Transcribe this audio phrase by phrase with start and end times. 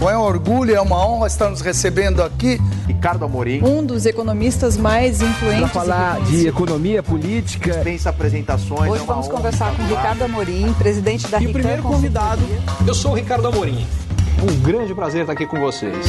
[0.00, 2.58] Bom, é um orgulho, é uma honra estar nos recebendo aqui.
[2.86, 3.62] Ricardo Amorim.
[3.62, 5.60] Um dos economistas mais influentes.
[5.60, 7.70] Para falar de economia política.
[7.70, 8.90] Dispensa apresentações.
[8.90, 12.40] Hoje é vamos conversar com Ricardo Amorim, presidente da E o primeiro convidado,
[12.88, 13.86] eu sou o Ricardo Amorim.
[14.42, 16.06] Um grande prazer estar aqui com vocês.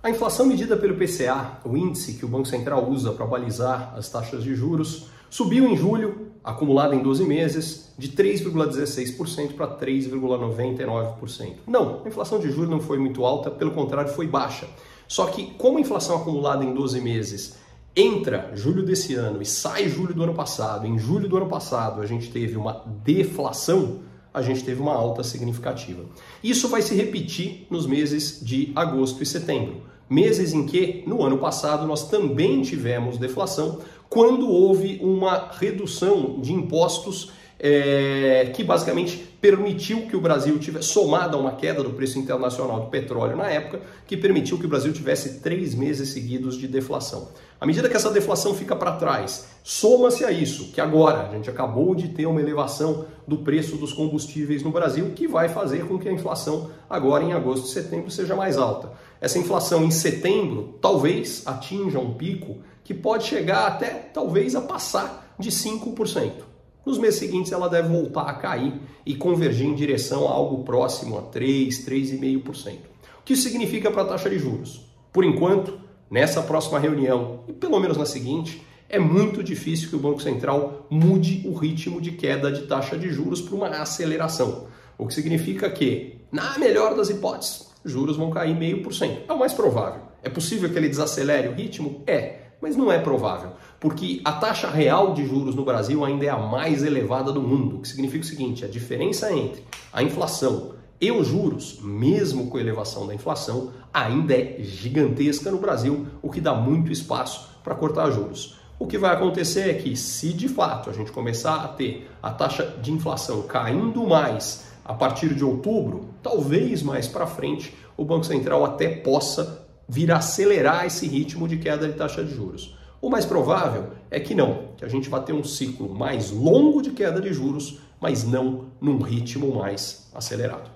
[0.00, 4.08] A inflação medida pelo PCA, o índice que o Banco Central usa para balizar as
[4.08, 11.54] taxas de juros, subiu em julho, acumulada em 12 meses, de 3,16% para 3,99%.
[11.66, 14.66] Não, a inflação de juros não foi muito alta, pelo contrário, foi baixa.
[15.06, 17.56] Só que, como a inflação acumulada em 12 meses
[17.94, 22.00] entra julho desse ano e sai julho do ano passado, em julho do ano passado
[22.00, 24.00] a gente teve uma deflação,
[24.32, 26.04] a gente teve uma alta significativa.
[26.42, 31.38] Isso vai se repetir nos meses de agosto e setembro, meses em que no ano
[31.38, 33.78] passado nós também tivemos deflação,
[34.08, 37.30] quando houve uma redução de impostos
[37.62, 42.80] é, que basicamente permitiu que o Brasil tivesse, somado a uma queda do preço internacional
[42.80, 47.28] do petróleo na época, que permitiu que o Brasil tivesse três meses seguidos de deflação.
[47.60, 51.50] À medida que essa deflação fica para trás, soma-se a isso, que agora a gente
[51.50, 55.98] acabou de ter uma elevação do preço dos combustíveis no Brasil, que vai fazer com
[55.98, 58.92] que a inflação agora em agosto e setembro seja mais alta.
[59.20, 65.34] Essa inflação em setembro talvez atinja um pico que pode chegar até talvez a passar
[65.38, 66.49] de 5%.
[66.84, 71.18] Nos meses seguintes, ela deve voltar a cair e convergir em direção a algo próximo
[71.18, 72.78] a 3, 3,5%.
[73.18, 74.86] O que isso significa para a taxa de juros?
[75.12, 75.78] Por enquanto,
[76.10, 80.86] nessa próxima reunião e pelo menos na seguinte, é muito difícil que o Banco Central
[80.90, 84.66] mude o ritmo de queda de taxa de juros para uma aceleração.
[84.98, 89.22] O que significa que, na melhor das hipóteses, juros vão cair meio por cento.
[89.28, 90.02] É o mais provável.
[90.22, 92.02] É possível que ele desacelere o ritmo?
[92.06, 96.28] É mas não é provável, porque a taxa real de juros no Brasil ainda é
[96.28, 100.72] a mais elevada do mundo, o que significa o seguinte: a diferença entre a inflação
[101.00, 106.30] e os juros, mesmo com a elevação da inflação, ainda é gigantesca no Brasil, o
[106.30, 108.60] que dá muito espaço para cortar juros.
[108.78, 112.30] O que vai acontecer é que, se de fato a gente começar a ter a
[112.30, 118.24] taxa de inflação caindo mais a partir de outubro, talvez mais para frente o Banco
[118.24, 122.76] Central até possa vir a acelerar esse ritmo de queda de taxa de juros.
[123.02, 126.80] O mais provável é que não, que a gente vai ter um ciclo mais longo
[126.80, 130.70] de queda de juros, mas não num ritmo mais acelerado.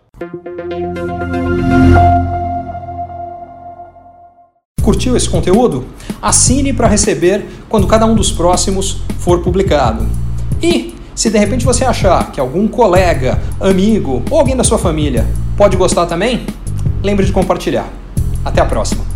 [4.82, 5.86] Curtiu esse conteúdo?
[6.20, 10.08] Assine para receber quando cada um dos próximos for publicado.
[10.60, 15.24] E se de repente você achar que algum colega, amigo ou alguém da sua família
[15.56, 16.44] pode gostar também,
[17.00, 18.03] lembre de compartilhar.
[18.54, 19.13] Até a próxima!